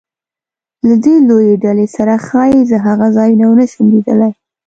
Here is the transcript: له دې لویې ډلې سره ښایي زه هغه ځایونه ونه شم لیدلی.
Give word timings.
له 0.87 0.95
دې 1.03 1.15
لویې 1.27 1.55
ډلې 1.63 1.87
سره 1.95 2.13
ښایي 2.25 2.61
زه 2.69 2.77
هغه 2.87 3.07
ځایونه 3.17 3.45
ونه 3.47 3.65
شم 3.71 3.85
لیدلی. 3.93 4.31